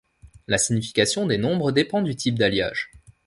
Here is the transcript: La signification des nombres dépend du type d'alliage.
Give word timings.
La 0.47 0.57
signification 0.57 1.27
des 1.27 1.37
nombres 1.37 1.71
dépend 1.71 2.01
du 2.01 2.15
type 2.15 2.39
d'alliage. 2.39 2.89